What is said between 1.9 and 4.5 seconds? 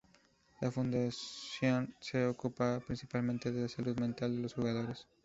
se ocupará principalmente de la salud mental de